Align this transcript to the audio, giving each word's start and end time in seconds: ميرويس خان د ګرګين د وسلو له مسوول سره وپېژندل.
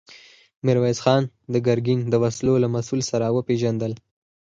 ميرويس 0.65 0.99
خان 1.03 1.23
د 1.53 1.55
ګرګين 1.67 1.99
د 2.11 2.13
وسلو 2.23 2.53
له 2.63 2.67
مسوول 2.73 3.01
سره 3.11 3.25
وپېژندل. 3.35 3.93